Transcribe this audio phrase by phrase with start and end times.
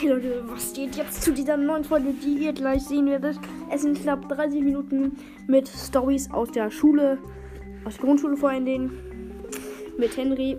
[0.00, 3.38] Hey Leute, was geht jetzt zu dieser neuen Folge, die ihr gleich sehen werdet?
[3.70, 7.18] Es sind knapp 30 Minuten mit Stories aus der Schule,
[7.84, 8.98] aus der Grundschule vor allen Dingen,
[9.98, 10.58] mit Henry.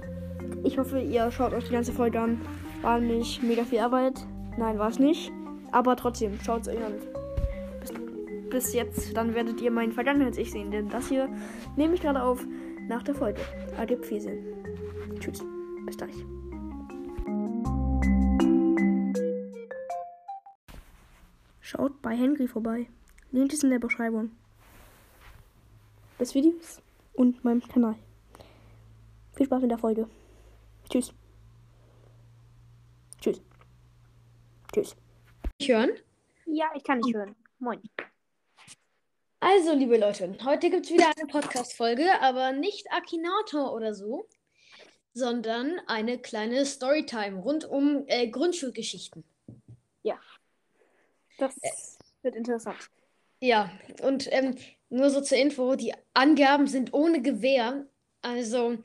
[0.64, 2.40] Ich hoffe, ihr schaut euch die ganze Folge an.
[2.84, 4.28] War nicht mega viel Arbeit.
[4.60, 5.32] Nein, war es nicht.
[5.72, 6.94] Aber trotzdem, schaut es euch an.
[7.80, 7.94] Bis,
[8.52, 11.28] bis jetzt, dann werdet ihr mein Vergangenheits-Ich sehen, denn das hier
[11.78, 12.46] nehme ich gerade auf
[12.88, 13.42] nach der Folge.
[13.76, 14.04] Adip.
[15.20, 15.44] Tschüss.
[15.88, 16.41] Bis gleich.
[21.72, 22.90] Schaut bei Henry vorbei.
[23.32, 24.36] Link ist in der Beschreibung
[26.20, 26.82] des Videos
[27.14, 27.96] und meinem Kanal.
[29.38, 30.10] Viel Spaß in der Folge.
[30.90, 31.14] Tschüss.
[33.22, 33.42] Tschüss.
[34.74, 34.98] Tschüss.
[35.60, 35.92] Ich hören?
[36.46, 37.38] Ja, ich kann nicht hören.
[37.60, 37.80] Moin.
[39.40, 44.28] Also, liebe Leute, heute gibt es wieder eine Podcast-Folge, aber nicht Akinator oder so,
[45.14, 49.24] sondern eine kleine Storytime rund um äh, Grundschulgeschichten.
[51.42, 52.78] Das wird interessant.
[53.40, 53.72] Ja,
[54.04, 54.56] und ähm,
[54.90, 57.86] nur so zur Info, die Angaben sind ohne Gewehr.
[58.22, 58.78] Also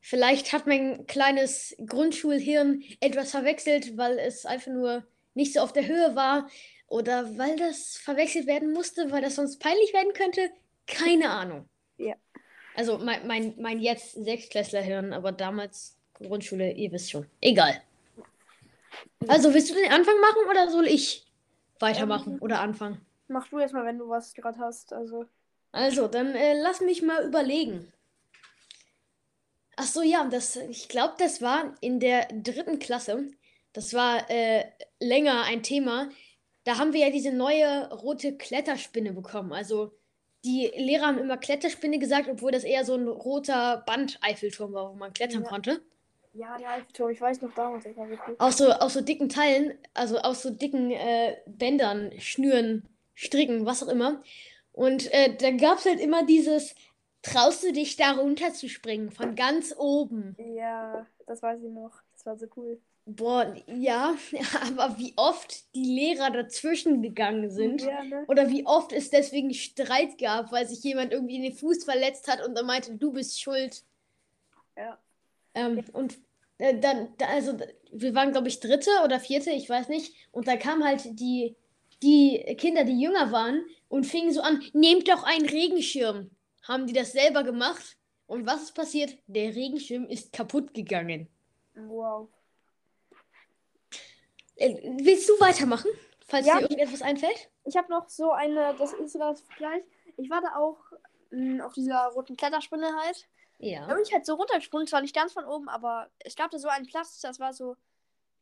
[0.00, 5.86] vielleicht hat mein kleines Grundschulhirn etwas verwechselt, weil es einfach nur nicht so auf der
[5.86, 6.48] Höhe war.
[6.88, 10.50] Oder weil das verwechselt werden musste, weil das sonst peinlich werden könnte.
[10.88, 11.68] Keine Ahnung.
[11.98, 12.16] Ja.
[12.74, 17.26] Also mein, mein, mein jetzt Sechsklässlerhirn, aber damals Grundschule, ihr wisst schon.
[17.40, 17.80] Egal.
[19.28, 21.29] Also willst du den Anfang machen oder soll ich
[21.80, 23.04] weitermachen Ähm, oder anfangen?
[23.28, 24.92] Mach du erstmal, wenn du was gerade hast.
[24.92, 25.26] Also.
[25.72, 27.92] Also, dann äh, lass mich mal überlegen.
[29.76, 33.30] Ach so, ja, das, ich glaube, das war in der dritten Klasse.
[33.72, 34.64] Das war äh,
[35.00, 36.10] länger ein Thema.
[36.64, 39.52] Da haben wir ja diese neue rote Kletterspinne bekommen.
[39.52, 39.92] Also,
[40.44, 44.96] die Lehrer haben immer Kletterspinne gesagt, obwohl das eher so ein roter Band-Eiffelturm war, wo
[44.96, 45.48] man klettern Ja.
[45.48, 45.82] konnte.
[46.32, 47.96] Ja, der Eiffelturm, ich weiß noch damals, ich.
[48.38, 53.82] Aus so, aus so dicken Teilen, also aus so dicken äh, Bändern, Schnüren, Stricken, was
[53.82, 54.22] auch immer.
[54.72, 56.74] Und äh, da gab es halt immer dieses,
[57.22, 60.36] traust du dich da runter zu springen, von ganz oben?
[60.38, 62.00] Ja, das weiß ich noch.
[62.12, 62.80] Das war so cool.
[63.06, 64.14] Boah, ja,
[64.62, 67.82] aber wie oft die Lehrer dazwischen gegangen sind.
[67.82, 68.24] Ja, ne?
[68.28, 72.28] Oder wie oft es deswegen Streit gab, weil sich jemand irgendwie in den Fuß verletzt
[72.28, 73.82] hat und er meinte, du bist schuld.
[74.76, 74.96] Ja.
[75.54, 76.18] Ähm, und
[76.58, 77.58] äh, dann, da, also
[77.92, 80.14] wir waren, glaube ich, dritte oder vierte, ich weiß nicht.
[80.32, 81.56] Und da kamen halt die,
[82.02, 86.30] die Kinder, die jünger waren und fingen so an, nehmt doch einen Regenschirm.
[86.62, 87.96] Haben die das selber gemacht?
[88.26, 89.16] Und was ist passiert?
[89.26, 91.28] Der Regenschirm ist kaputt gegangen.
[91.74, 92.28] Wow.
[94.56, 95.90] Äh, willst du weitermachen,
[96.26, 96.56] falls Ja.
[96.58, 97.50] dir irgendetwas einfällt?
[97.64, 99.82] Ich habe noch so eine, das ist relativ gleich.
[100.16, 100.78] Ich war da auch
[101.30, 103.26] mh, auf dieser roten Kletterspinne halt.
[103.60, 103.86] Da Ja.
[103.86, 106.68] bin ich halt so runtergesprungen, zwar nicht ganz von oben, aber es gab da so
[106.68, 107.76] einen Platz, das war so ein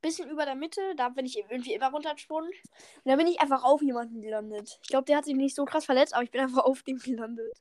[0.01, 0.81] bisschen über der Mitte.
[0.97, 2.49] Da bin ich irgendwie immer runtergesprungen.
[2.51, 4.79] Und da bin ich einfach auf jemanden gelandet.
[4.83, 6.99] Ich glaube, der hat sich nicht so krass verletzt, aber ich bin einfach auf dem
[6.99, 7.53] gelandet.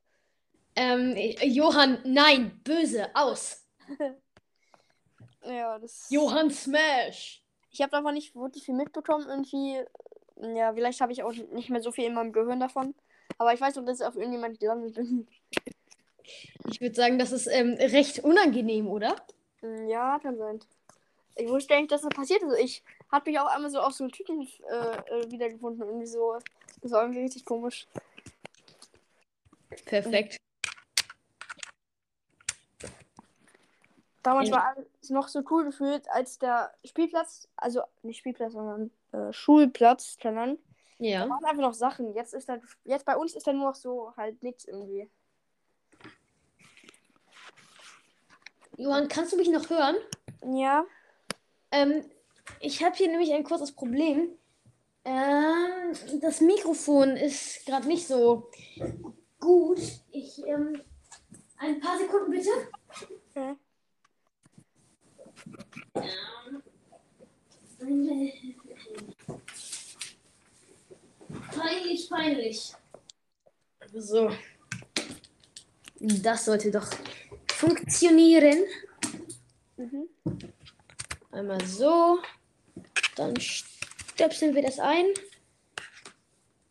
[0.76, 3.66] Ähm, äh, Johann, nein, böse, aus.
[5.44, 6.10] Ja, das.
[6.10, 7.42] Johann Smash.
[7.72, 9.26] Ich habe davon nicht wirklich viel mitbekommen.
[9.30, 9.82] Irgendwie.
[10.58, 12.94] Ja, vielleicht habe ich auch nicht mehr so viel in meinem Gehirn davon.
[13.38, 15.28] Aber ich weiß noch, dass ich auf irgendjemand gelandet bin.
[16.70, 19.16] Ich würde sagen, das ist ähm, recht unangenehm, oder?
[19.62, 20.60] Mm, Ja, kann sein.
[21.36, 22.60] Ich wusste eigentlich, dass das passiert ist.
[22.60, 25.88] Ich habe mich auch einmal so auf so einen Typen äh, äh, wiedergefunden.
[25.88, 26.38] Irgendwie so.
[26.82, 27.88] Das war irgendwie richtig komisch.
[29.86, 30.38] Perfekt.
[34.24, 39.32] Damals war es noch so cool gefühlt, als der Spielplatz, also nicht Spielplatz, sondern äh,
[39.32, 40.58] Schulplatz, kann man.
[41.00, 41.30] Da Ja.
[41.30, 42.14] waren einfach noch Sachen.
[42.14, 45.10] Jetzt ist dann, jetzt bei uns ist dann nur noch so halt nichts irgendwie.
[48.78, 49.96] Johann, kannst du mich noch hören?
[50.54, 50.86] Ja.
[51.72, 52.06] Ähm,
[52.60, 54.30] ich habe hier nämlich ein kurzes Problem.
[55.04, 58.52] Ähm, das Mikrofon ist gerade nicht so
[59.40, 59.80] gut.
[60.12, 60.80] Ich, ähm,
[61.58, 62.50] ein paar Sekunden bitte.
[63.32, 63.56] Okay.
[67.80, 68.32] Ähm,
[71.56, 72.74] Peinlich, peinlich.
[73.96, 74.30] So.
[76.00, 76.88] Das sollte doch
[77.58, 78.60] funktionieren.
[79.78, 80.10] Mhm.
[81.32, 82.20] Einmal so.
[83.16, 85.06] Dann stöpseln wir das ein.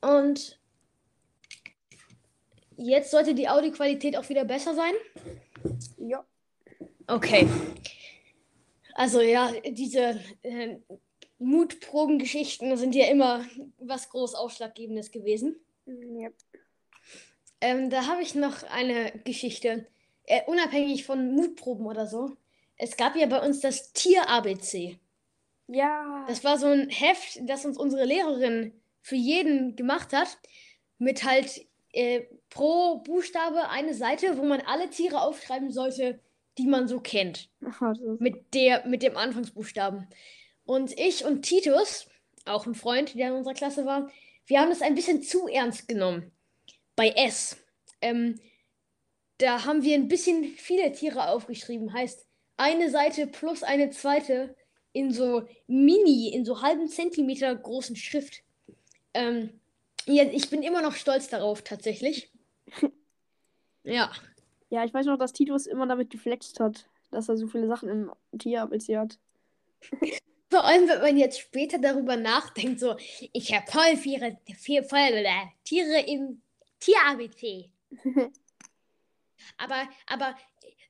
[0.01, 0.61] Und
[2.77, 4.93] jetzt sollte die Audioqualität auch wieder besser sein.
[5.99, 6.25] Ja.
[7.09, 7.49] Okay.
[8.95, 10.77] Also ja, diese äh,
[11.39, 13.45] Mutprobengeschichten sind ja immer
[13.79, 15.57] was groß Ausschlaggebendes gewesen.
[15.87, 16.31] ja.
[17.61, 19.87] Ähm, da habe ich noch eine Geschichte,
[20.27, 22.37] äh, unabhängig von Mutproben oder so.
[22.77, 24.99] Es gab ja bei uns das Tier-ABC.
[25.69, 26.25] Ja.
[26.29, 30.39] Das war so ein Heft, das uns unsere Lehrerin für jeden gemacht hat.
[30.99, 36.21] Mit halt äh, pro Buchstabe eine Seite, wo man alle Tiere aufschreiben sollte,
[36.59, 37.51] die man so kennt.
[37.93, 40.07] Ist- Mit, der, mit dem Anfangsbuchstaben.
[40.65, 42.07] Und ich und Titus,
[42.45, 44.11] auch ein Freund, der in unserer Klasse war,
[44.47, 46.31] wir haben das ein bisschen zu ernst genommen.
[46.95, 47.57] Bei S.
[48.01, 48.41] Ähm,
[49.39, 51.93] da haben wir ein bisschen viele Tiere aufgeschrieben.
[51.93, 54.55] Heißt, eine Seite plus eine zweite
[54.93, 58.43] in so mini, in so halben Zentimeter großen Schrift.
[59.13, 59.61] Ähm,
[60.07, 62.31] ja, ich bin immer noch stolz darauf, tatsächlich.
[63.89, 64.11] Ja.
[64.69, 67.89] Ja, ich weiß noch, dass Titus immer damit geflext hat, dass er so viele Sachen
[67.89, 69.17] im Tier-ABC hat.
[70.51, 72.97] Vor allem, wenn man jetzt später darüber nachdenkt, so,
[73.33, 76.43] ich habe voll viele, viel, voll, äh, Tiere im
[76.81, 77.71] Tier-ABC.
[79.59, 80.37] aber, aber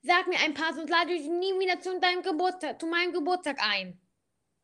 [0.02, 3.58] sag mir ein paar, sonst lade ich nie wieder zu deinem Geburtstag, zu meinem Geburtstag
[3.60, 3.98] ein.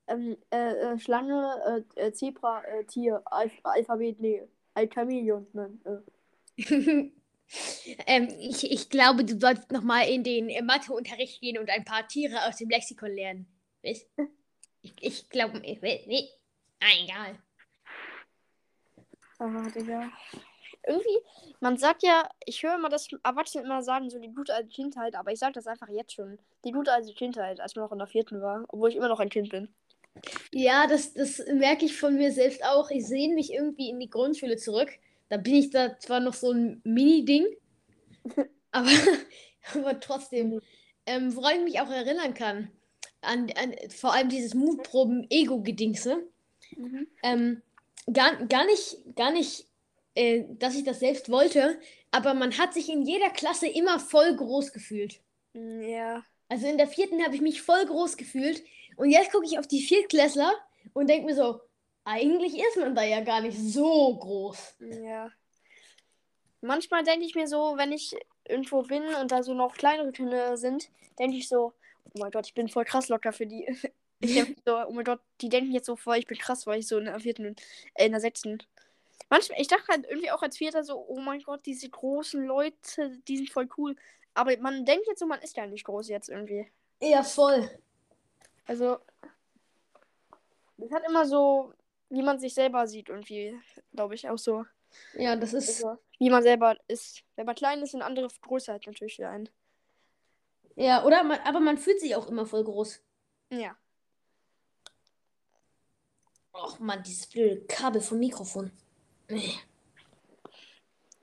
[0.07, 4.43] Ähm, äh, äh, Schlange, äh, äh, Zebra, äh, Tier, Alph Alphabet, nee,
[4.75, 5.81] ein Chamäleon, nein.
[5.85, 6.63] Äh.
[8.07, 12.07] ähm, ich, ich glaube, du solltest nochmal in den äh, Matheunterricht gehen und ein paar
[12.09, 13.47] Tiere aus dem Lexikon lernen.
[13.83, 14.07] Ich,
[15.01, 16.29] ich glaube, ich will, nee.
[16.81, 17.39] Ah, egal.
[19.39, 20.11] Ah, Digga.
[20.87, 21.19] Irgendwie,
[21.61, 25.15] man sagt ja, ich höre immer, dass Erwachsene immer sagen, so die gute alte Kindheit,
[25.15, 26.39] aber ich sage das einfach jetzt schon.
[26.65, 29.21] Die gute alte Kindheit, als man noch in der vierten war, obwohl ich immer noch
[29.21, 29.69] ein Kind bin.
[30.53, 32.91] Ja, das, das merke ich von mir selbst auch.
[32.91, 34.91] Ich sehne mich irgendwie in die Grundschule zurück.
[35.29, 37.47] Da bin ich da zwar noch so ein Mini-Ding,
[38.71, 38.91] aber,
[39.75, 40.61] aber trotzdem.
[41.07, 42.71] Ähm, woran ich mich auch erinnern kann,
[43.23, 46.29] an, an vor allem dieses Mutproben-Ego-Gedingse.
[46.77, 47.07] Mhm.
[47.23, 47.63] Ähm,
[48.13, 49.67] gar, gar nicht, gar nicht,
[50.15, 51.79] äh, dass ich das selbst wollte,
[52.11, 55.21] aber man hat sich in jeder Klasse immer voll groß gefühlt.
[55.55, 56.25] Ja.
[56.49, 58.63] Also in der vierten habe ich mich voll groß gefühlt.
[58.97, 60.53] Und jetzt gucke ich auf die Viertklässler
[60.93, 61.61] und denke mir so,
[62.05, 64.77] eigentlich ist man da ja gar nicht so groß.
[65.03, 65.31] Ja.
[66.61, 68.15] Manchmal denke ich mir so, wenn ich
[68.47, 71.73] irgendwo bin und da so noch kleinere Kinder sind, denke ich so,
[72.05, 73.67] oh mein Gott, ich bin voll krass locker für die.
[74.25, 76.79] Ich denke so, oh mein Gott, die denken jetzt so voll, ich bin krass, weil
[76.79, 77.57] ich so in der vierten,
[77.95, 78.63] äh, in der sechsten.
[79.33, 83.17] Manchmal, ich dachte halt irgendwie auch als Vierter so, oh mein Gott, diese großen Leute,
[83.27, 83.97] die sind voll cool.
[84.35, 86.71] Aber man denkt jetzt so, man ist ja nicht groß jetzt irgendwie.
[87.01, 87.71] Ja, voll.
[88.67, 88.99] Also,
[90.77, 91.73] das hat immer so,
[92.11, 93.59] wie man sich selber sieht, irgendwie,
[93.95, 94.67] glaube ich, auch so.
[95.15, 95.83] Ja, das ist.
[95.83, 97.23] Also, wie man selber ist.
[97.37, 99.49] Wenn man klein ist, sind andere größer halt natürlich für einen.
[100.77, 101.25] Ja, oder?
[101.25, 103.03] Man, aber man fühlt sich auch immer voll groß.
[103.49, 103.79] Ja.
[106.53, 108.71] Och man, dieses blöde Kabel vom Mikrofon.
[109.33, 109.59] Nee.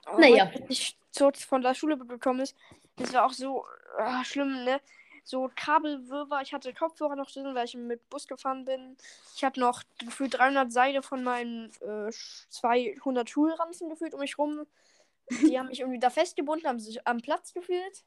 [0.06, 0.50] Oh, Naja.
[0.68, 2.56] Ich so von der Schule gekommen ist,
[2.96, 3.64] das war auch so
[3.98, 4.80] ah, schlimm, ne?
[5.24, 6.42] So Kabelwirrwarr.
[6.42, 8.96] Ich hatte Kopfhörer noch drin, weil ich mit Bus gefahren bin.
[9.36, 14.66] Ich habe noch gefühlt 300 Seile von meinen äh, 200 Schulranzen gefühlt um mich rum.
[15.30, 18.04] Die haben mich irgendwie da festgebunden, haben sich am Platz gefühlt.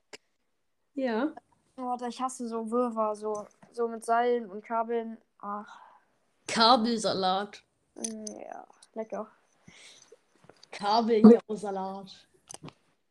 [0.96, 1.32] Ja.
[1.78, 5.18] Oh, ich hasse so Wirrwarr, so, so mit Seilen und Kabeln.
[5.40, 5.80] Ach,
[6.48, 7.64] Kabelsalat.
[7.96, 9.32] ja, lecker.
[10.72, 12.28] Kabeljausalat.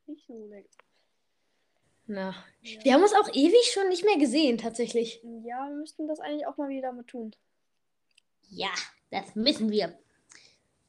[0.06, 0.69] Nicht so lecker.
[2.06, 2.35] Na.
[2.61, 5.23] Wir haben uns auch ewig schon nicht mehr gesehen, tatsächlich.
[5.45, 7.35] Ja, wir müssten das eigentlich auch mal wieder mal tun.
[8.50, 8.73] Ja,
[9.11, 9.99] das müssen wir.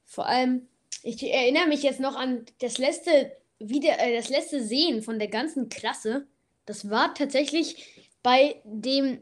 [0.06, 0.68] Vor allem,
[1.02, 5.30] ich erinnere mich jetzt noch an das letzte wieder, äh, das letzte Sehen von der
[5.30, 6.28] ganzen Klasse.
[6.66, 9.22] Das war tatsächlich bei dem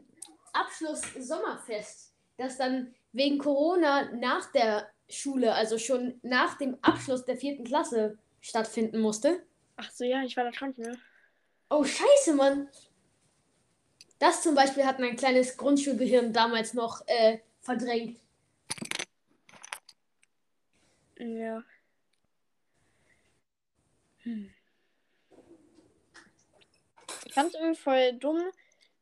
[0.52, 7.64] Abschluss-Sommerfest, das dann wegen Corona nach der Schule, also schon nach dem Abschluss der vierten
[7.64, 9.44] Klasse stattfinden musste.
[9.76, 10.98] Ach so, ja, ich war da krank, ne?
[11.70, 12.68] Oh, scheiße, Mann.
[14.18, 18.20] Das zum Beispiel hat mein kleines Grundschulgehirn damals noch äh, verdrängt.
[21.18, 21.62] Ja.
[27.26, 28.42] Ich fand es irgendwie voll dumm,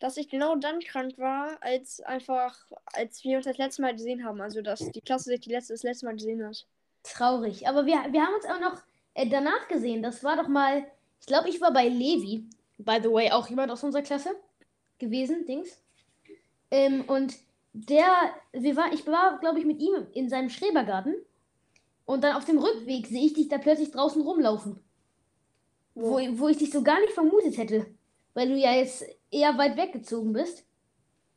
[0.01, 4.25] dass ich genau dann krank war, als einfach, als wir uns das letzte Mal gesehen
[4.25, 4.41] haben.
[4.41, 6.67] Also, dass die Klasse sich die letzte, das letzte Mal gesehen hat.
[7.03, 7.69] Traurig.
[7.69, 8.83] Aber wir, wir haben uns auch noch
[9.15, 10.03] äh, danach gesehen.
[10.03, 10.87] Das war doch mal,
[11.21, 12.49] ich glaube, ich war bei Levi.
[12.79, 14.31] By the way, auch jemand aus unserer Klasse
[14.99, 15.83] gewesen, Dings.
[16.71, 17.35] Ähm, und
[17.75, 18.07] der,
[18.53, 21.15] wir war, ich war, glaube ich, mit ihm in seinem Schrebergarten.
[22.07, 24.81] Und dann auf dem Rückweg sehe ich dich da plötzlich draußen rumlaufen.
[25.95, 27.87] Wo, wo ich dich so gar nicht vermutet hätte.
[28.41, 30.65] Weil du ja jetzt eher weit weggezogen bist.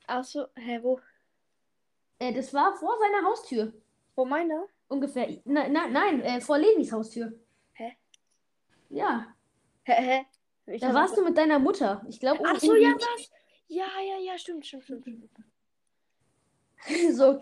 [0.07, 1.01] Ach so, hä, wo?
[2.17, 3.74] Äh, das war vor seiner Haustür.
[4.15, 4.67] Wo meine?
[4.88, 5.27] Ungefähr.
[5.43, 7.33] Na, na, nein, äh, vor Levis Haustür.
[7.74, 7.98] Hä?
[8.88, 9.36] Ja.
[9.83, 10.25] Hä, hä?
[10.65, 12.05] Ich Da warst du mit deiner Mutter.
[12.07, 13.29] Ich glaube, Ach so, ja, das.
[13.67, 15.03] Ja, ja, ja, stimmt, stimmt, stimmt.
[15.03, 15.29] stimmt.
[17.17, 17.38] so,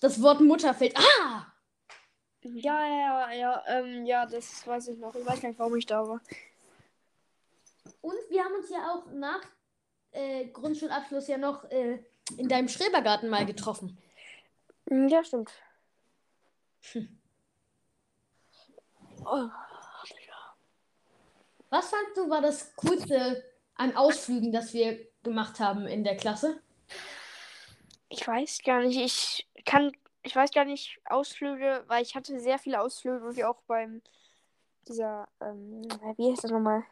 [0.00, 0.96] das Wort Mutter fällt.
[0.98, 1.52] Ah!
[2.42, 5.14] Ja, ja, ja, ähm, ja, das weiß ich noch.
[5.14, 6.20] Ich weiß gar nicht, warum ich da war.
[8.04, 9.40] Und wir haben uns ja auch nach
[10.10, 12.04] äh, Grundschulabschluss ja noch äh,
[12.36, 13.96] in deinem Schrebergarten mal getroffen.
[14.90, 15.50] Hm, Ja, stimmt.
[19.24, 19.48] Oh,
[21.70, 23.42] Was fandst du war das coolste
[23.74, 26.60] an Ausflügen, das wir gemacht haben in der Klasse?
[28.10, 28.98] ich weiß gar nicht.
[28.98, 29.92] Ich kann,
[30.22, 34.02] ich weiß gar nicht Ausflüge, weil ich hatte sehr viele Ausflüge, wie auch beim
[34.86, 35.82] dieser, ähm,
[36.18, 36.84] wie heißt das nochmal?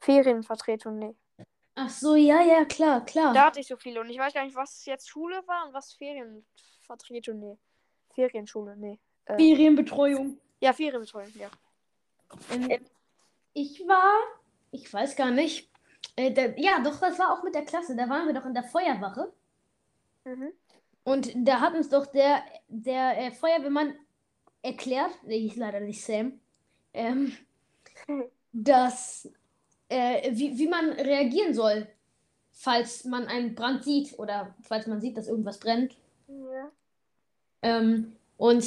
[0.00, 1.14] Ferienvertretung, nee.
[1.74, 3.32] Ach so, ja, ja, klar, klar.
[3.32, 5.74] Da hatte ich so viele und ich weiß gar nicht, was jetzt Schule war und
[5.74, 7.58] was Ferienvertretung, nee.
[8.14, 8.98] Ferienschule, nee.
[9.26, 10.38] Äh, Ferienbetreuung.
[10.60, 11.50] ja, Ferienbetreuung, ja.
[12.50, 12.84] Ähm,
[13.52, 14.12] ich war,
[14.70, 15.70] ich weiß gar nicht.
[16.16, 17.96] Äh, da, ja, doch, das war auch mit der Klasse.
[17.96, 19.32] Da waren wir doch in der Feuerwache.
[20.24, 20.52] Mhm.
[21.04, 23.94] Und da hat uns doch der, der äh, Feuerwehrmann
[24.62, 26.40] erklärt, der hieß leider nicht Sam,
[26.92, 27.36] ähm,
[28.52, 29.28] dass,
[29.90, 31.86] äh, wie, wie man reagieren soll,
[32.52, 35.96] falls man einen Brand sieht oder falls man sieht, dass irgendwas brennt.
[36.28, 36.70] Ja.
[37.62, 38.64] Ähm, und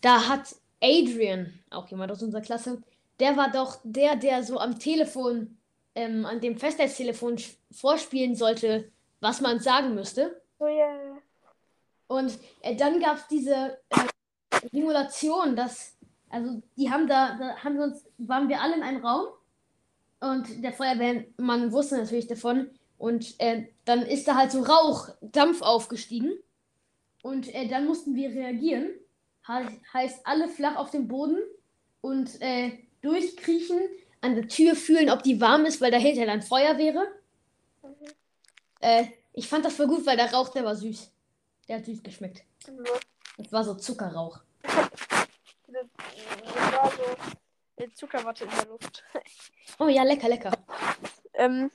[0.00, 2.82] da hat Adrian, auch jemand aus unserer Klasse,
[3.18, 5.56] der war doch der, der so am Telefon,
[5.94, 7.38] ähm, an dem Festnetztelefon
[7.70, 10.42] vorspielen sollte, was man sagen müsste.
[10.58, 11.18] So, ja.
[12.08, 15.96] Und äh, dann gab es diese äh, Simulation, dass,
[16.28, 19.28] also die haben da, da haben wir uns, waren wir alle in einem Raum
[20.20, 25.62] und der Feuerwehrmann wusste natürlich davon und äh, dann ist da halt so Rauch, Dampf
[25.62, 26.32] aufgestiegen
[27.22, 28.90] und äh, dann mussten wir reagieren.
[29.46, 29.52] He
[29.92, 31.38] heißt alle flach auf dem Boden
[32.00, 33.78] und äh, durchkriechen,
[34.20, 37.06] an der Tür fühlen, ob die warm ist, weil dahinter dann Feuer wäre.
[38.80, 41.12] Äh, ich fand das voll gut, weil der Rauch, der war süß.
[41.68, 42.42] Der hat süß geschmeckt.
[43.38, 44.40] Das war so Zuckerrauch.
[44.62, 44.74] Das,
[46.72, 47.36] war so
[47.94, 49.04] Zuckerwatte in der Luft.
[49.78, 50.52] Oh ja, lecker, lecker.
[51.34, 51.70] ähm,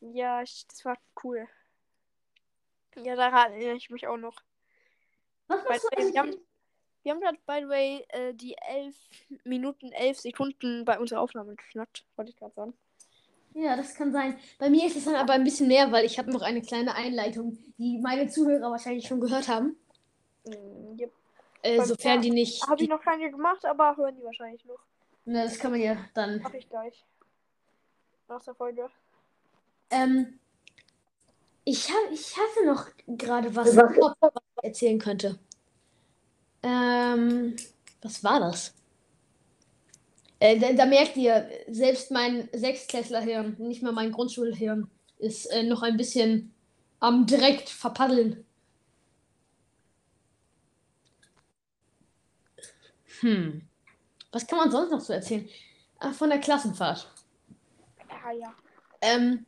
[0.00, 1.48] ja, ich, das war cool.
[2.96, 4.36] Ja, daran erinnere ich mich auch noch.
[5.48, 6.14] Was the du eigentlich?
[6.14, 6.36] wir haben,
[7.02, 8.94] wir haben gerade, by the way, äh, die 11
[9.44, 12.74] Minuten, 11 Sekunden bei unserer Aufnahme geknackt, wollte ich gerade sagen.
[13.54, 14.38] Ja, das kann sein.
[14.58, 16.94] Bei mir ist es dann aber ein bisschen mehr, weil ich habe noch eine kleine
[16.94, 19.76] Einleitung, die meine Zuhörer wahrscheinlich schon gehört haben.
[20.44, 21.12] Mm, yep.
[21.62, 22.62] Äh, sofern die nicht.
[22.68, 24.78] Habe ich noch keine gemacht, aber hören die wahrscheinlich noch.
[25.28, 26.40] Na, das kann man ja dann.
[26.40, 27.04] Mache ich gleich.
[28.28, 28.88] Nach der Folge.
[29.90, 30.38] Ähm,
[31.64, 35.38] ich, hab, ich hatte noch gerade was, Kopf, was ich erzählen könnte.
[36.62, 37.56] Ähm,
[38.00, 38.74] was war das?
[40.40, 45.82] Äh, da, da merkt ihr, selbst mein Sechstklässlerhirn, nicht mal mein Grundschulhirn, ist äh, noch
[45.82, 46.54] ein bisschen
[47.00, 48.46] am direkt verpaddeln.
[53.20, 53.67] Hm.
[54.32, 55.48] Was kann man sonst noch so erzählen?
[55.98, 57.10] Ah, von der Klassenfahrt.
[58.10, 58.54] Ja, ja.
[59.00, 59.46] Ähm,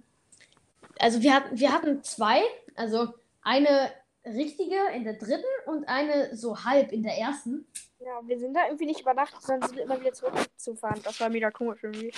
[0.98, 2.42] also wir hatten, wir hatten zwei,
[2.76, 3.92] also eine
[4.24, 7.66] richtige in der dritten und eine so halb in der ersten.
[7.98, 11.00] Ja, wir sind da irgendwie nicht übernachtet, sondern sind immer wieder zurückzufahren.
[11.02, 12.12] Das war mega komisch irgendwie.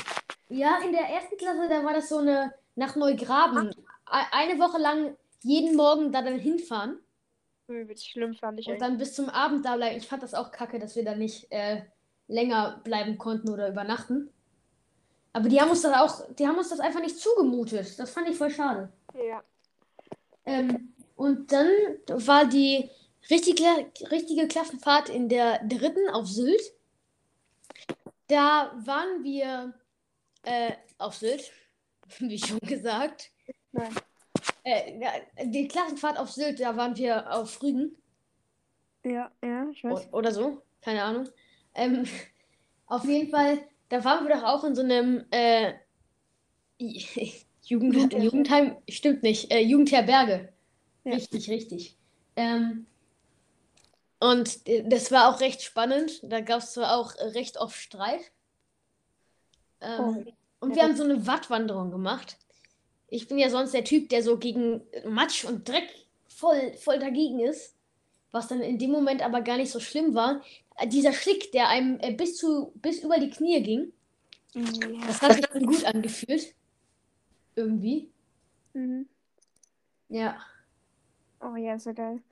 [0.49, 3.71] Ja, in der ersten Klasse, da war das so eine nach Neugraben.
[3.71, 3.75] E-
[4.33, 6.99] Eine Woche lang jeden Morgen da dann hinfahren
[7.69, 8.81] Übelst schlimm fand ich und eigentlich.
[8.89, 9.97] dann bis zum Abend da bleiben.
[9.97, 11.83] Ich fand das auch kacke, dass wir da nicht äh,
[12.33, 14.31] länger bleiben konnten oder übernachten.
[15.33, 17.99] Aber die haben uns das auch, die haben uns das einfach nicht zugemutet.
[17.99, 18.93] Das fand ich voll schade.
[19.15, 19.43] Ja.
[20.45, 21.69] Ähm, und dann
[22.09, 22.91] war die
[23.31, 23.65] richtige,
[24.11, 26.61] richtige Klassenfahrt in der dritten auf Sylt.
[28.29, 29.75] Da waren wir
[30.43, 31.51] äh, auf Sylt,
[32.19, 33.31] wie schon gesagt.
[33.73, 33.95] Nein.
[34.65, 37.97] Äh, die Klassenfahrt auf Sylt, da waren wir auf Rügen
[39.05, 40.09] Ja, ja, ich weiß.
[40.13, 41.29] o- oder so, keine Ahnung.
[41.75, 42.05] Ähm,
[42.87, 45.75] auf jeden Fall, da waren wir doch auch in so einem äh,
[47.65, 48.13] Jugend.
[48.13, 50.53] Jugendheim, stimmt nicht, äh, Jugendherberge.
[51.05, 51.15] Ja.
[51.15, 51.97] Richtig, richtig.
[52.37, 52.87] Ähm,
[54.21, 56.21] und äh, das war auch recht spannend.
[56.23, 58.21] Da gab es zwar auch äh, recht oft Streit.
[59.81, 60.33] Ähm, Oh.
[60.61, 62.37] und wir haben so eine Wattwanderung gemacht.
[63.09, 65.89] Ich bin ja sonst der Typ, der so gegen Matsch und Dreck
[66.29, 67.75] voll, voll dagegen ist.
[68.31, 70.41] Was dann in dem Moment aber gar nicht so schlimm war.
[70.77, 73.93] Äh, Dieser Schlick, der einem äh, bis zu, bis über die Knie ging,
[74.55, 75.07] Ja.
[75.07, 76.55] das hat sich dann gut angefühlt.
[77.55, 78.11] Irgendwie.
[78.73, 79.09] Mhm.
[80.09, 80.39] Ja.
[81.41, 82.23] Oh ja, ist ja geil.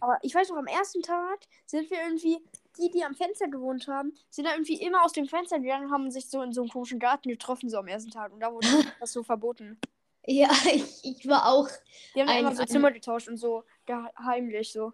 [0.00, 2.38] Aber ich weiß noch, am ersten Tag sind wir irgendwie,
[2.78, 5.92] die, die am Fenster gewohnt haben, sind da irgendwie immer aus dem Fenster gegangen und
[5.92, 8.32] haben sich so in so einem komischen Garten getroffen, so am ersten Tag.
[8.32, 8.66] Und da wurde
[9.00, 9.78] das so verboten.
[10.26, 11.68] Ja, ich, ich war auch
[12.14, 14.92] Die haben Ein- einfach so ein- Zimmer getauscht und so gehe- heimlich so.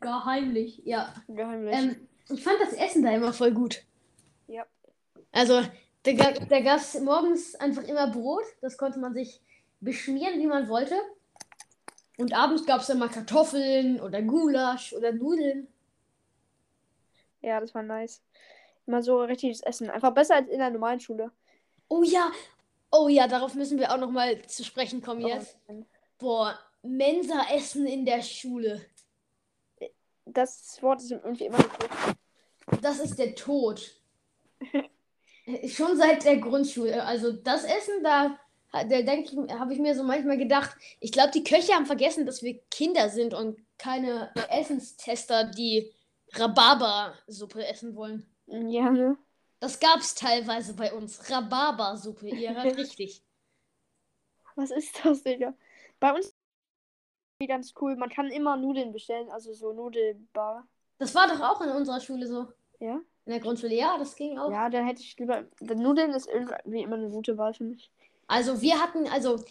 [0.00, 1.12] geheimlich, ja.
[1.28, 1.74] Geheimlich.
[1.76, 3.82] Ähm, ich fand das Essen da immer voll gut.
[4.48, 4.64] Ja.
[5.32, 5.62] Also,
[6.02, 8.44] da, ga- da gab es morgens einfach immer Brot.
[8.60, 9.40] Das konnte man sich
[9.80, 10.98] beschmieren, wie man wollte.
[12.18, 15.68] Und abends gab es dann mal Kartoffeln oder Gulasch oder Nudeln.
[17.42, 18.22] ja, das war nice.
[18.86, 19.90] Immer so richtiges Essen.
[19.90, 21.30] Einfach besser als in der normalen Schule.
[21.88, 22.30] Oh ja,
[22.90, 25.58] oh ja, darauf müssen wir auch noch mal zu sprechen kommen jetzt.
[25.68, 25.84] Oh,
[26.18, 28.80] Boah, Mensa-Essen in der Schule.
[30.26, 32.82] Das Wort ist irgendwie immer gut.
[32.82, 33.94] Das ist der Tod.
[35.68, 37.04] Schon seit der Grundschule.
[37.04, 38.38] Also das Essen, da,
[38.72, 42.26] da denke ich, habe ich mir so manchmal gedacht, ich glaube, die Köche haben vergessen,
[42.26, 45.92] dass wir Kinder sind und keine Essenstester, die
[46.34, 48.26] Rhabarbersuppe essen wollen.
[48.46, 49.16] Ja, ne?
[49.60, 51.30] Das gab es teilweise bei uns.
[51.30, 53.22] Rhabarbersuppe, ihr hört richtig.
[54.56, 55.54] Was ist das, Digga?
[56.00, 56.34] Bei uns
[57.44, 57.96] ganz cool.
[57.96, 60.66] Man kann immer Nudeln bestellen, also so Nudelbar.
[60.98, 62.46] Das war doch auch in unserer Schule so.
[62.80, 62.94] Ja?
[63.26, 64.50] In der Grundschule, ja, das ging auch.
[64.50, 65.44] Ja, dann hätte ich lieber.
[65.60, 67.90] Nudeln ist irgendwie immer eine gute Wahl für mich.
[68.26, 69.44] Also wir hatten, also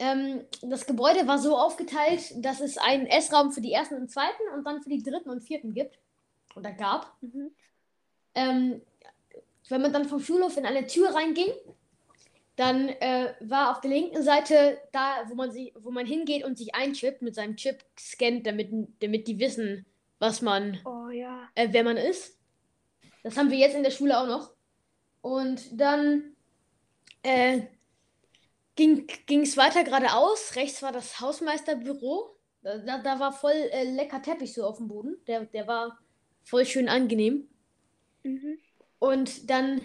[0.00, 4.42] ähm, das Gebäude war so aufgeteilt, dass es einen Essraum für die ersten und zweiten
[4.54, 5.98] und dann für die dritten und vierten gibt.
[6.56, 7.16] Oder gab.
[7.20, 7.52] Mhm.
[8.34, 8.82] Ähm,
[9.68, 11.52] wenn man dann vom Schulhof in eine Tür reinging,
[12.58, 16.58] dann äh, war auf der linken Seite da, wo man, sie, wo man hingeht und
[16.58, 19.86] sich einchippt, mit seinem Chip scannt, damit, damit die wissen,
[20.18, 21.48] was man Oh ja.
[21.54, 22.36] äh, wer man ist.
[23.22, 24.50] Das haben wir jetzt in der Schule auch noch.
[25.20, 26.34] Und dann
[27.22, 27.60] äh,
[28.74, 30.56] ging es weiter geradeaus.
[30.56, 32.36] Rechts war das Hausmeisterbüro.
[32.62, 35.16] Da, da, da war voll äh, lecker Teppich so auf dem Boden.
[35.28, 35.96] Der, der war
[36.42, 37.48] voll schön angenehm.
[38.24, 38.58] Mhm.
[38.98, 39.80] Und dann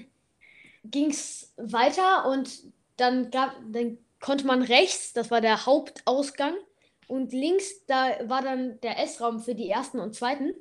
[0.83, 2.49] ging es weiter und
[2.97, 6.55] dann gab, dann konnte man rechts, das war der Hauptausgang,
[7.07, 10.53] und links, da war dann der Essraum für die ersten und zweiten.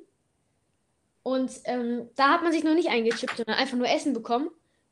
[1.23, 4.49] Und ähm, da hat man sich noch nicht eingechippt, sondern einfach nur Essen bekommen.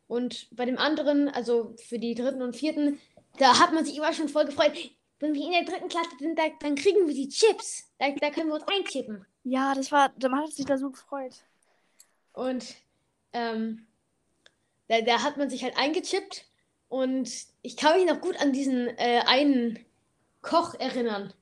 [0.07, 2.99] Und bei dem anderen, also für die dritten und vierten,
[3.37, 4.73] da hat man sich immer schon voll gefreut.
[5.19, 7.91] Wenn wir in der dritten Klasse sind, da, dann kriegen wir die Chips.
[7.99, 9.25] Da, da können wir uns einchippen.
[9.43, 10.09] Ja, das war.
[10.17, 11.35] Da hat sich da so gefreut.
[12.33, 12.75] Und
[13.33, 13.85] ähm,
[14.91, 16.45] da, da hat man sich halt eingechippt.
[16.89, 19.79] Und ich kann mich noch gut an diesen äh, einen
[20.41, 21.33] Koch erinnern.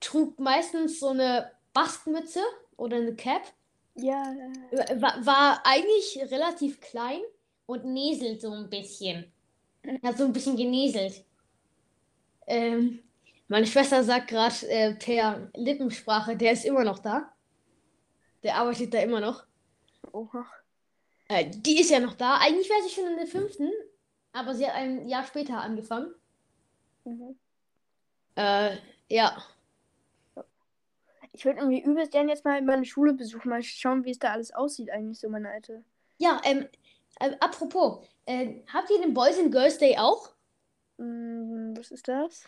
[0.00, 2.42] Trug meistens so eine Bastmütze
[2.76, 3.42] oder eine Cap.
[3.94, 4.22] Ja.
[4.96, 7.20] War, war eigentlich relativ klein
[7.64, 9.32] und näselt so ein bisschen.
[10.02, 11.24] Hat so ein bisschen genieselt.
[12.46, 13.00] Ähm,
[13.48, 17.32] meine Schwester sagt gerade äh, per Lippensprache, der ist immer noch da.
[18.42, 19.44] Der arbeitet da immer noch.
[20.12, 20.44] Oha.
[21.28, 22.38] Äh, die ist ja noch da.
[22.38, 23.70] Eigentlich wäre sie schon in der fünften,
[24.32, 26.14] aber sie hat ein Jahr später angefangen.
[27.04, 27.36] Mhm.
[28.36, 28.76] Äh,
[29.08, 29.42] ja.
[31.32, 34.32] Ich würde irgendwie übelst gerne jetzt mal meine Schule besuchen, mal schauen, wie es da
[34.32, 35.82] alles aussieht, eigentlich so, meine alte.
[36.18, 36.68] Ja, ähm,
[37.20, 40.30] äh, apropos, äh, habt ihr den Boys and Girls Day auch?
[40.98, 42.44] Hm, was ist das?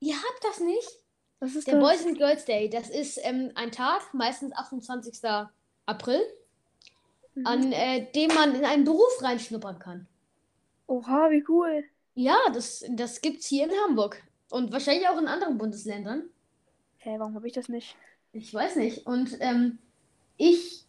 [0.00, 0.88] Ihr habt das nicht?
[1.40, 1.82] Was ist Der das?
[1.82, 5.20] Boys and Girls Day, das ist ähm, ein Tag, meistens 28.
[5.86, 6.22] April,
[7.34, 7.46] Mhm.
[7.46, 10.06] an äh, dem man in einen Beruf reinschnuppern kann.
[10.86, 11.84] Oha, wie cool.
[12.14, 14.22] Ja, das, das gibt's hier in Hamburg.
[14.50, 16.24] Und wahrscheinlich auch in anderen Bundesländern.
[16.98, 17.96] Hä, warum habe ich das nicht?
[18.32, 19.06] Ich weiß nicht.
[19.06, 19.78] Und ähm,
[20.36, 20.84] ich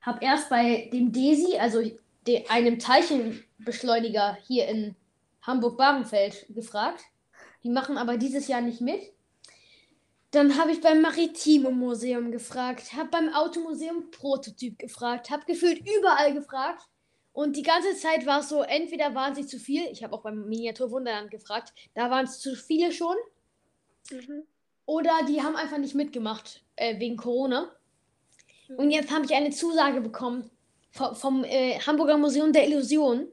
[0.00, 1.80] habe erst bei dem DESI, also
[2.26, 4.94] de, einem Teilchenbeschleuniger hier in
[5.42, 7.02] Hamburg-Barenfeld, gefragt.
[7.64, 9.00] Die machen aber dieses Jahr nicht mit.
[10.32, 16.32] Dann habe ich beim Maritime Museum gefragt, habe beim Automuseum Prototyp gefragt, habe gefühlt überall
[16.34, 16.82] gefragt.
[17.32, 20.22] Und die ganze Zeit war es so, entweder waren sie zu viel, ich habe auch
[20.22, 23.16] beim Miniaturwunderland gefragt, da waren es zu viele schon,
[24.10, 24.42] Mhm.
[24.84, 27.70] oder die haben einfach nicht mitgemacht äh, wegen Corona.
[28.76, 30.50] Und jetzt habe ich eine Zusage bekommen
[30.90, 33.28] vom, vom äh, Hamburger Museum der Illusion.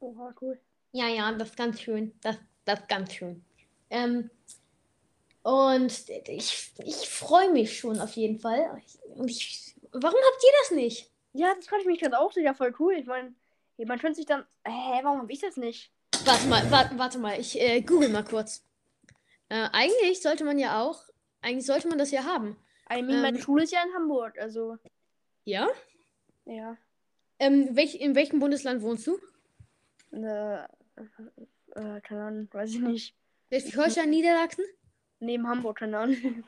[0.00, 0.60] Oha, cool.
[0.92, 2.12] Ja, ja, das ist ganz schön.
[2.22, 3.44] Das, das ist ganz schön.
[3.88, 4.30] Ähm,
[5.42, 8.82] und ich, ich freue mich schon auf jeden Fall.
[9.14, 11.10] Und ich, warum habt ihr das nicht?
[11.32, 12.28] Ja, das frage ich mich gerade auch.
[12.28, 12.94] Das ist ja voll cool.
[12.94, 13.34] Ich meine,
[13.78, 14.44] man könnte sich dann.
[14.66, 15.92] Hä, warum habe ich das nicht?
[16.24, 18.64] Warte mal, warte, warte mal, ich äh, google mal kurz.
[19.48, 21.02] Äh, eigentlich sollte man ja auch,
[21.40, 22.56] eigentlich sollte man das ja haben.
[22.92, 23.42] I mean, meine Ähm.
[23.42, 24.76] Schule ist ja in Hamburg, also.
[25.44, 25.68] Ja?
[26.44, 26.76] Ja.
[27.38, 29.18] Ähm, welch, in welchem Bundesland wohnst du?
[30.12, 30.64] Äh,
[31.74, 33.16] äh, keine Ahnung, weiß ich nicht.
[33.48, 34.64] Schleswig-Holstein, Niedersachsen?
[35.20, 36.44] Neben Hamburg, keine Ahnung.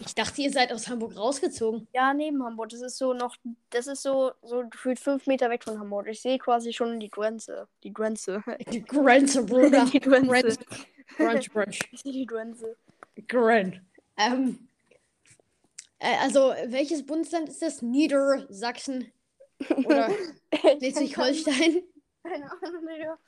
[0.00, 1.86] Ich dachte, ihr seid aus Hamburg rausgezogen.
[1.92, 2.70] Ja, neben Hamburg.
[2.70, 3.36] Das ist so noch,
[3.68, 6.06] das ist so, so gefühlt fünf Meter weg von Hamburg.
[6.08, 7.68] Ich sehe quasi schon die Grenze.
[7.82, 8.42] Die Grenze.
[8.72, 9.84] Die Grenze, Bruder.
[9.92, 10.58] die Grenze.
[11.18, 11.78] Brunch, Brunch.
[11.92, 12.76] Ich sehe die Grenze.
[13.26, 13.86] Gren.
[14.16, 14.68] Ähm,
[15.98, 17.82] äh, also, welches Bundesland ist das?
[17.82, 19.12] Niedersachsen
[19.84, 20.10] oder
[20.78, 21.82] Schleswig-Holstein?
[22.22, 23.18] Keine Ahnung, Digga.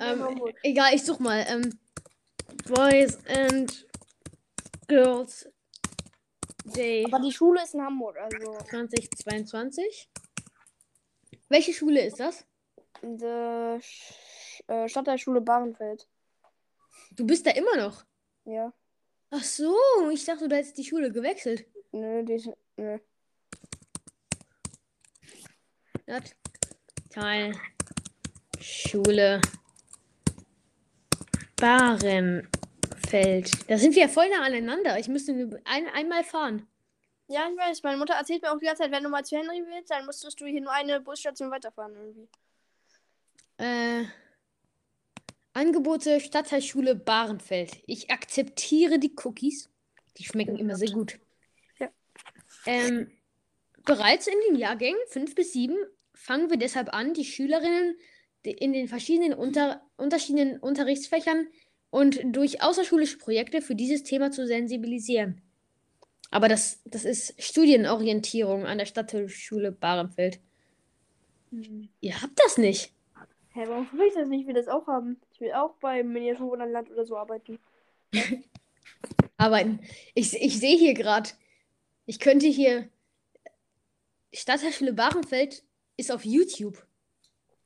[0.00, 1.44] Ähm, egal, ich such mal.
[1.48, 1.78] Ähm,
[2.66, 3.86] Boys and
[4.88, 5.48] Girls
[6.64, 10.10] Day Aber die Schule ist in Hamburg, also 2022.
[11.48, 12.44] Welche Schule ist das?
[13.02, 16.08] der Sch äh, Stadtteilschule Bahrenfeld.
[17.12, 18.04] Du bist da immer noch.
[18.44, 18.72] Ja.
[19.30, 19.74] Ach so,
[20.10, 21.66] ich dachte, du hättest die Schule gewechselt.
[21.92, 22.98] Nö, die ist, nö.
[27.10, 27.54] Teil,
[28.60, 29.40] Schule,
[31.60, 32.50] Bahrenfeld.
[33.68, 34.98] Da sind wir ja voll nah aneinander.
[34.98, 36.66] Ich müsste nur ein, einmal fahren.
[37.28, 37.82] Ja, ich weiß.
[37.82, 40.06] Meine Mutter erzählt mir auch die ganze Zeit, wenn du mal zu Henry willst, dann
[40.06, 42.28] musstest du hier nur eine Busstation weiterfahren irgendwie.
[43.58, 44.04] Äh,
[45.52, 47.78] Angebote Stadtteilschule Bahrenfeld.
[47.86, 49.68] Ich akzeptiere die Cookies.
[50.16, 51.18] Die schmecken immer sehr gut.
[51.78, 51.88] Ja.
[52.64, 53.10] Ähm,
[53.84, 55.76] bereits in den Jahrgängen 5 bis 7
[56.14, 57.96] fangen wir deshalb an, die Schülerinnen
[58.50, 61.48] in den verschiedenen unter, unterschiedlichen Unterrichtsfächern
[61.90, 65.40] und durch außerschulische Projekte für dieses Thema zu sensibilisieren.
[66.30, 70.40] Aber das, das ist Studienorientierung an der Stadtteilschule Bahrenfeld.
[72.00, 72.92] Ihr habt das nicht.
[73.54, 74.42] Hä, warum will ich das nicht?
[74.42, 75.18] Ich will das auch haben.
[75.32, 77.58] Ich will auch beim Miniaturwunderland oder so arbeiten.
[79.38, 79.80] arbeiten.
[80.14, 81.30] Ich, ich sehe hier gerade,
[82.04, 82.88] ich könnte hier.
[84.32, 85.64] Stadtteilschule Bahrenfeld
[85.96, 86.86] ist auf YouTube.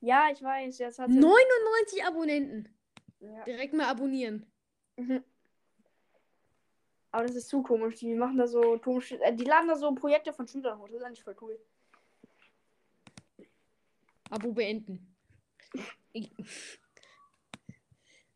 [0.02, 0.78] Ja, ich weiß.
[0.78, 1.18] Jetzt hat sie.
[1.18, 2.68] 99 Abonnenten.
[3.20, 3.44] Ja.
[3.44, 4.44] Direkt mal abonnieren.
[4.96, 5.22] Mhm.
[7.12, 7.96] Aber das ist zu komisch.
[8.00, 9.22] Die machen da so komische.
[9.22, 10.88] Äh, die laden da so Projekte von Schülern hoch.
[10.88, 11.58] Das ist eigentlich voll cool.
[14.30, 15.14] Abo beenden.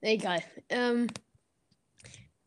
[0.00, 0.42] Egal.
[0.68, 1.08] Ähm,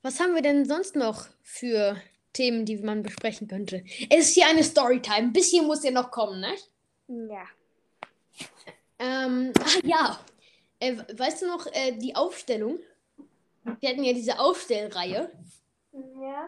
[0.01, 2.01] was haben wir denn sonst noch für
[2.31, 3.83] Themen, die man besprechen könnte?
[4.09, 5.17] Es ist hier eine Storytime.
[5.17, 6.55] Ein bisschen muss ja noch kommen, ne?
[7.07, 7.45] Ja.
[8.99, 10.19] Ähm, ah ja.
[10.79, 12.79] Äh, weißt du noch, äh, die Aufstellung?
[13.79, 15.31] Wir hatten ja diese Aufstellreihe.
[15.91, 16.47] Ja.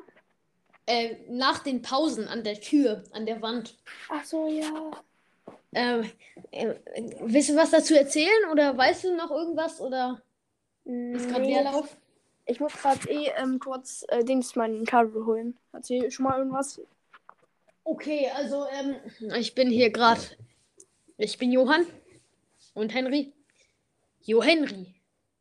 [0.86, 3.78] Äh, nach den Pausen an der Tür, an der Wand.
[4.10, 4.92] Ach so, ja.
[5.74, 6.10] Ähm,
[6.52, 6.76] äh,
[7.22, 10.22] willst du was dazu erzählen oder weißt du noch irgendwas oder
[10.84, 11.96] ist gerade Nee, Leerlauf?
[12.46, 15.58] Ich muss gerade eh ähm, kurz äh, Dings mein Kabel holen.
[15.72, 16.82] Erzähl schon mal irgendwas.
[17.84, 18.96] Okay, also ähm,
[19.38, 20.22] ich bin hier gerade.
[21.18, 21.86] Ich bin Johann
[22.74, 23.34] und Henry.
[24.22, 24.96] Jo Henry.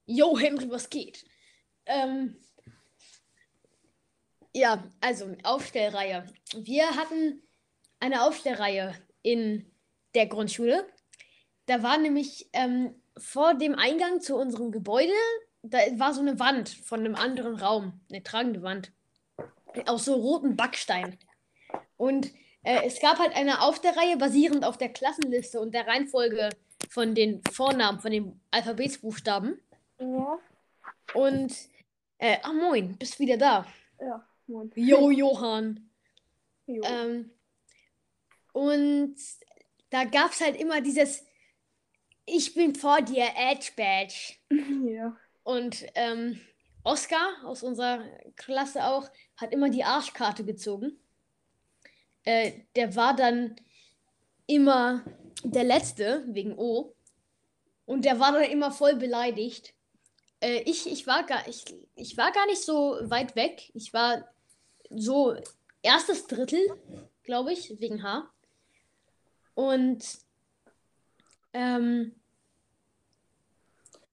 [0.07, 1.25] Jo Henry, was geht?
[1.87, 2.37] Ähm,
[4.53, 6.27] ja, also Aufstellreihe.
[6.57, 7.43] Wir hatten
[8.01, 9.71] eine Aufstellreihe in
[10.15, 10.87] der Grundschule.
[11.67, 15.13] Da war nämlich ähm, vor dem Eingang zu unserem Gebäude,
[15.63, 18.93] da war so eine Wand von einem anderen Raum, eine tragende Wand.
[19.87, 21.19] Aus so roten Backstein.
[21.97, 22.33] Und
[22.65, 26.51] äh, es gab halt eine auf der Reihe basierend auf der Klassenliste und der Reihenfolge
[26.91, 29.61] von den Vornamen, von den Alphabetsbuchstaben.
[30.01, 30.39] Ja.
[31.15, 31.57] Und,
[32.19, 33.65] äh, ah moin, bist wieder da.
[34.01, 34.73] Ja, moin.
[34.75, 35.89] Jo, Johann.
[36.67, 36.83] Jo.
[36.85, 37.31] Ähm,
[38.53, 39.15] und
[39.91, 41.25] da gab es halt immer dieses
[42.27, 44.35] Ich bin vor dir, Edge Badge.
[44.93, 45.17] ja.
[45.45, 46.41] Und ähm,
[46.83, 50.99] Oscar aus unserer Klasse auch hat immer die Arschkarte gezogen.
[52.25, 53.55] Äh, der war dann
[54.49, 55.05] immer
[55.45, 56.95] der Letzte wegen O.
[57.87, 59.75] Und der war dann immer voll beleidigt.
[60.41, 61.65] Äh, ich, ich, war gar, ich,
[61.97, 63.71] ich war gar nicht so weit weg.
[63.75, 64.29] Ich war
[64.91, 65.37] so
[65.83, 66.61] erstes Drittel,
[67.23, 68.31] glaube ich, wegen H.
[69.55, 70.05] Und
[71.53, 72.15] ähm,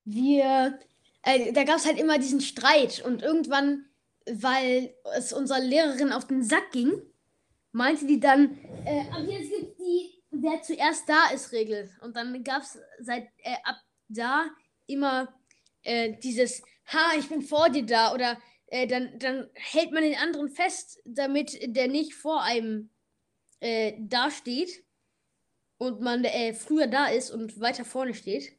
[0.05, 0.79] wir,
[1.23, 3.03] äh, da gab es halt immer diesen Streit.
[3.05, 3.85] Und irgendwann,
[4.25, 7.01] weil es unserer Lehrerin auf den Sack ging,
[7.71, 9.66] meinte die dann, äh, ab jetzt gibt
[10.31, 11.89] wer zuerst da ist, Regel.
[12.01, 13.77] Und dann gab es seit äh, ab
[14.09, 14.49] da
[14.85, 15.33] immer
[15.83, 18.13] äh, dieses, ha, ich bin vor dir da.
[18.13, 22.89] Oder äh, dann, dann hält man den anderen fest, damit der nicht vor einem
[23.59, 24.83] äh, da steht
[25.77, 28.57] und man äh, früher da ist und weiter vorne steht.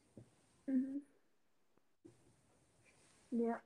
[0.65, 1.01] Mhm.
[3.31, 3.61] Ja.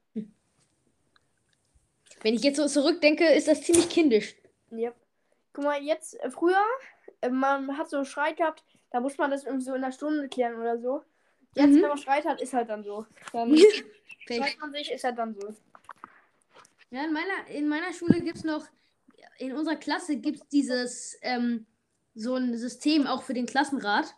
[2.22, 4.36] Wenn ich jetzt so zurückdenke, ist das ziemlich kindisch.
[4.72, 4.94] Ja.
[5.52, 6.64] Guck mal, jetzt, äh, früher,
[7.32, 10.56] man hat so Streit gehabt, da muss man das irgendwie so in einer Stunde klären
[10.60, 11.04] oder so.
[11.56, 11.82] Jetzt, Mhm.
[11.82, 13.06] wenn man Streit hat, ist halt dann so.
[13.32, 13.56] Dann
[14.28, 14.38] Fake.
[14.38, 15.54] streitet man sich, ist halt dann so.
[16.92, 18.66] Ja, in meiner, in meiner Schule gibt es noch,
[19.40, 21.66] in unserer Klasse gibt es dieses, ähm,
[22.16, 24.16] so ein System auch für den Klassenrat.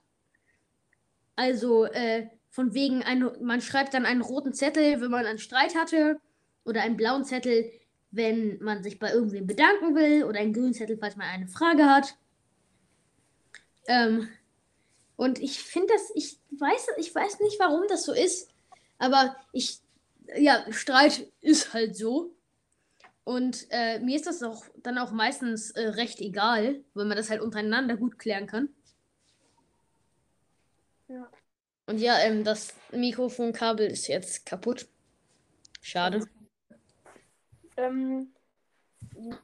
[1.36, 5.76] Also, äh, von wegen, ein, man schreibt dann einen roten Zettel, wenn man einen Streit
[5.76, 6.20] hatte,
[6.64, 7.70] oder einen blauen Zettel,
[8.12, 11.86] wenn man sich bei irgendwem bedanken will, oder einen grünen Zettel, falls man eine Frage
[11.86, 12.18] hat.
[13.88, 14.30] Ähm,
[15.16, 18.50] und ich finde das, ich weiß, ich weiß nicht, warum das so ist,
[18.98, 19.80] aber ich,
[20.36, 22.36] ja, Streit ist halt so.
[23.24, 27.30] Und äh, mir ist das auch dann auch meistens äh, recht egal, weil man das
[27.30, 28.70] halt untereinander gut klären kann.
[31.08, 31.28] Ja.
[31.88, 34.88] Und ja, ähm, das Mikrofonkabel ist jetzt kaputt.
[35.82, 36.28] Schade.
[37.78, 38.32] Ähm,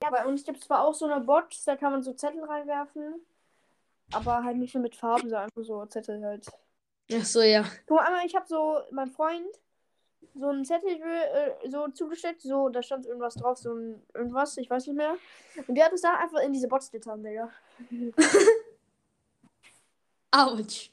[0.01, 2.43] ja, bei uns gibt es zwar auch so eine Box, da kann man so Zettel
[2.43, 3.15] reinwerfen,
[4.13, 6.47] aber halt nicht nur mit Farben, sondern einfach so Zettel halt.
[7.13, 7.65] Ach so, ja.
[7.85, 9.47] Guck mal, einmal, ich habe so, mein Freund,
[10.33, 14.69] so einen Zettel äh, so zugesteckt, so, da stand irgendwas drauf, so ein irgendwas, ich
[14.69, 15.15] weiß nicht mehr.
[15.67, 17.49] Und der hat es da einfach in diese Box getan, Digga.
[20.31, 20.91] Autsch.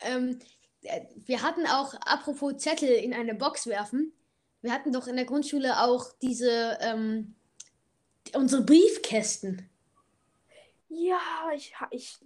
[0.00, 0.38] Ähm,
[0.82, 4.12] äh, wir hatten auch, apropos Zettel in eine Box werfen,
[4.62, 7.34] wir hatten doch in der Grundschule auch diese, ähm,
[8.34, 9.68] unsere Briefkästen.
[10.88, 11.20] Ja,
[11.54, 12.18] ich, ich,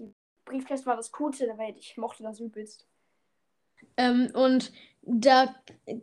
[0.45, 1.77] Briefkästen war das Coolste der Welt.
[1.79, 2.87] Ich mochte das übelst.
[3.97, 4.73] Ähm, und
[5.03, 5.55] da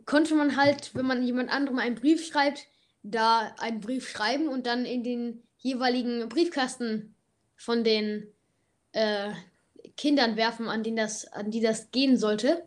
[0.04, 2.66] konnte man halt, wenn man jemand anderem einen Brief schreibt,
[3.02, 7.14] da einen Brief schreiben und dann in den jeweiligen Briefkasten
[7.56, 8.26] von den
[8.92, 9.32] äh,
[9.96, 12.66] Kindern werfen, an, denen das, an die das gehen sollte.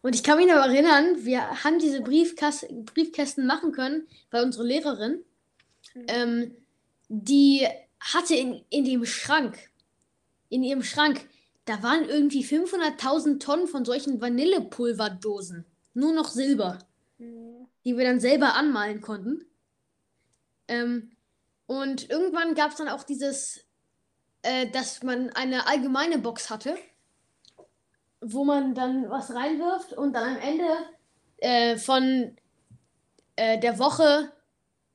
[0.00, 4.64] Und ich kann mich noch erinnern, wir haben diese Briefkas Briefkästen machen können bei unserer
[4.64, 5.24] Lehrerin.
[5.94, 6.04] Mhm.
[6.08, 6.56] Ähm,
[7.08, 7.66] die
[8.00, 9.58] hatte in, in dem Schrank,
[10.48, 11.28] in ihrem Schrank,
[11.64, 15.66] da waren irgendwie 500.000 Tonnen von solchen Vanillepulverdosen.
[15.94, 16.78] Nur noch Silber.
[17.18, 17.66] Mhm.
[17.84, 19.44] Die wir dann selber anmalen konnten.
[20.68, 21.10] Ähm,
[21.66, 23.64] und irgendwann gab es dann auch dieses,
[24.42, 26.76] äh, dass man eine allgemeine Box hatte
[28.20, 30.64] wo man dann was reinwirft und dann am Ende
[31.38, 32.36] äh, von
[33.36, 34.32] äh, der Woche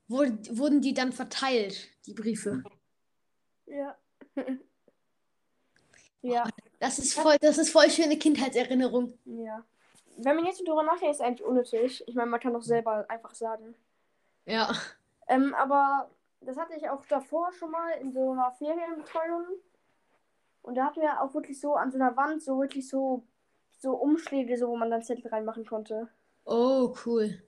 [0.08, 2.64] wurde, wurden die dann verteilt, die Briefe.
[3.66, 3.96] Ja.
[6.22, 6.44] ja.
[6.80, 9.18] Das ist voll, das ist voll schöne Kindheitserinnerung.
[9.26, 9.64] Ja.
[10.18, 12.04] Wenn man jetzt darüber nachdenkt, ist eigentlich unnötig.
[12.08, 13.76] Ich meine, man kann doch selber einfach sagen.
[14.46, 14.74] Ja.
[15.28, 16.10] Ähm, aber
[16.42, 19.46] das hatte ich auch davor schon mal in so einer Ferienbetreuung.
[20.62, 23.24] Und da hatten wir auch wirklich so an so einer Wand so wirklich so,
[23.80, 26.10] so Umschläge, so, wo man dann Zettel reinmachen konnte.
[26.46, 27.42] Oh, cool.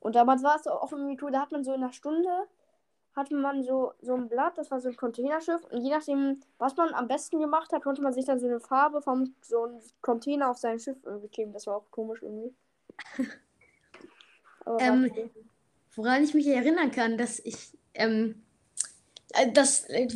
[0.00, 2.46] Und damals war es auch irgendwie cool, da hat man so in einer Stunde,
[3.16, 5.64] hatte man so, so ein Blatt, das war so ein Containerschiff.
[5.70, 8.60] Und je nachdem, was man am besten gemacht hat, konnte man sich dann so eine
[8.60, 11.52] Farbe vom so einem Container auf sein Schiff irgendwie kleben.
[11.52, 12.54] Das war auch komisch irgendwie.
[14.80, 15.10] ähm,
[15.94, 18.42] woran ich mich erinnern kann, dass ich ähm,
[19.34, 20.06] äh, das, äh,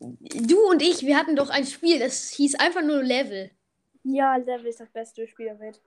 [0.00, 3.50] du und ich, wir hatten doch ein Spiel, das hieß einfach nur Level.
[4.04, 5.80] Ja, Level ist das beste Spiel der Welt.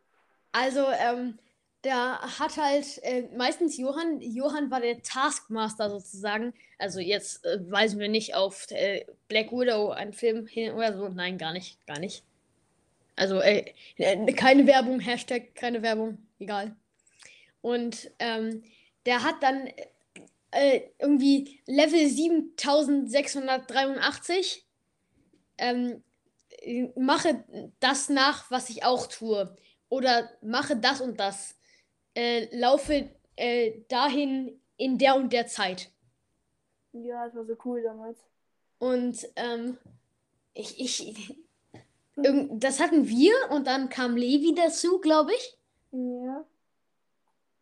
[0.51, 1.37] Also, ähm,
[1.81, 6.53] da hat halt äh, meistens Johann, Johann war der Taskmaster sozusagen.
[6.77, 11.09] Also jetzt äh, weisen wir nicht auf äh, Black Widow einen Film hin oder so.
[11.09, 12.23] Nein, gar nicht, gar nicht.
[13.15, 13.73] Also äh,
[14.35, 16.75] keine Werbung, Hashtag keine Werbung, egal.
[17.61, 18.63] Und ähm,
[19.05, 19.69] der hat dann
[20.51, 24.65] äh, irgendwie Level 7683.
[25.57, 26.03] Ähm,
[26.95, 27.43] mache
[27.79, 29.55] das nach, was ich auch tue.
[29.89, 31.55] Oder mache das und das.
[32.13, 35.89] Äh, laufe äh, dahin in der und der Zeit.
[36.93, 38.19] Ja, das war so cool damals.
[38.79, 39.77] Und ähm,
[40.53, 41.35] ich, ich,
[42.15, 45.57] das hatten wir und dann kam Levi dazu, glaube ich.
[45.91, 46.45] Ja.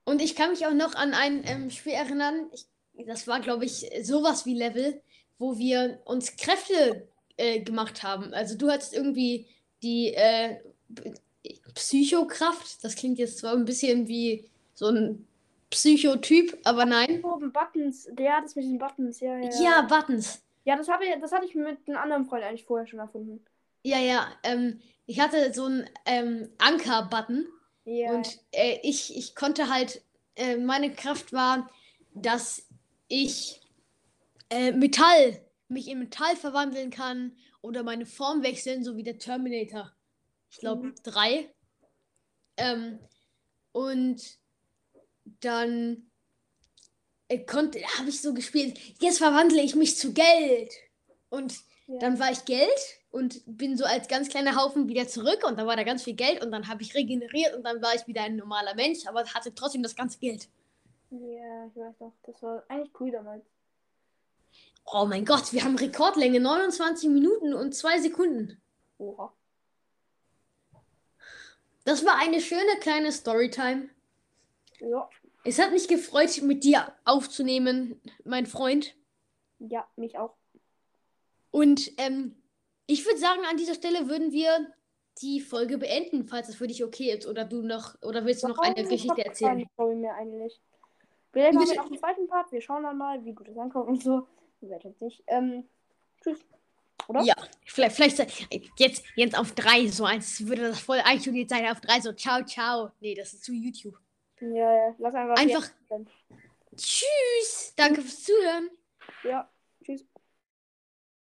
[0.05, 2.49] Und ich kann mich auch noch an ein ähm, Spiel erinnern.
[2.51, 2.65] Ich
[3.05, 5.01] das war, glaube ich, sowas wie Level,
[5.37, 7.07] wo wir uns Kräfte
[7.37, 8.33] äh, gemacht haben.
[8.33, 9.47] Also du hattest irgendwie
[9.81, 10.57] die äh,
[11.73, 12.83] Psychokraft.
[12.83, 15.27] Das klingt jetzt zwar ein bisschen wie so ein
[15.69, 17.23] Psychotyp, aber nein.
[17.23, 19.49] Oben Buttons, der hat es mit den Buttons, ja, ja.
[19.61, 20.41] Ja, Buttons.
[20.65, 23.43] Ja, das, habe ich, das hatte ich mit einem anderen Freund eigentlich vorher schon erfunden.
[23.83, 24.27] Ja, ja.
[24.43, 27.47] Ähm, ich hatte so einen ähm, Anker-Button.
[27.85, 28.11] Ja.
[28.11, 30.01] Und äh, ich, ich konnte halt,
[30.35, 31.69] äh, meine Kraft war,
[32.13, 32.67] dass
[33.07, 33.61] ich
[34.49, 39.91] äh, Metall, mich in Metall verwandeln kann oder meine Form wechseln, so wie der Terminator.
[40.49, 40.95] Ich glaube, mhm.
[41.03, 41.53] drei.
[42.57, 42.99] Ähm,
[43.71, 44.21] und
[45.41, 46.09] dann
[47.27, 50.73] äh, konnte, habe ich so gespielt, jetzt verwandle ich mich zu Geld.
[51.29, 51.53] Und
[51.87, 51.99] ja.
[51.99, 55.67] dann war ich Geld und bin so als ganz kleiner Haufen wieder zurück und dann
[55.67, 58.23] war da ganz viel Geld und dann habe ich regeneriert und dann war ich wieder
[58.23, 60.49] ein normaler Mensch, aber hatte trotzdem das ganze Geld.
[61.11, 62.13] Ja, ich weiß noch.
[62.23, 63.43] Das war eigentlich cool damals.
[64.85, 68.59] Oh mein Gott, wir haben Rekordlänge 29 Minuten und 2 Sekunden.
[68.97, 69.33] Oha.
[71.85, 73.89] Das war eine schöne kleine Storytime.
[74.79, 75.09] Ja.
[75.43, 78.95] Es hat mich gefreut, mit dir aufzunehmen, mein Freund.
[79.59, 80.35] Ja, mich auch.
[81.51, 82.35] Und ähm,
[82.85, 84.73] ich würde sagen, an dieser Stelle würden wir
[85.21, 87.27] die Folge beenden, falls es für dich okay ist.
[87.27, 88.83] Oder du noch, oder willst du noch eine?
[88.83, 89.51] Geschichte Ich erzählen?
[89.51, 90.61] keine Story mehr eigentlich.
[91.31, 92.51] Vielleicht machen wir noch einen zweiten Part.
[92.51, 94.27] Wir schauen dann mal, wie gut es ankommt und so.
[94.61, 95.23] Ich weiß jetzt nicht.
[95.27, 95.67] Ähm,
[96.21, 96.39] tschüss.
[97.09, 97.23] Oder?
[97.23, 97.33] Ja,
[97.65, 101.99] vielleicht, vielleicht jetzt, jetzt auf drei, so als würde das voll einstudiert sein, auf drei,
[101.99, 102.91] so ciao, ciao.
[102.99, 103.97] Nee, das ist zu YouTube.
[104.39, 104.95] Ja, ja.
[104.99, 105.35] Lass einfach.
[105.35, 105.69] Einfach
[106.75, 107.73] tschüss.
[107.75, 108.69] Danke fürs Zuhören.
[109.23, 109.49] Ja.